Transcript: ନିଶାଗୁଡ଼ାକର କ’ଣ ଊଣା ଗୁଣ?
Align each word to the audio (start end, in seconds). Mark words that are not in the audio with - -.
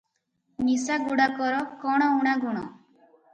ନିଶାଗୁଡ଼ାକର 0.69 1.59
କ’ଣ 1.85 2.09
ଊଣା 2.17 2.35
ଗୁଣ? 2.47 2.65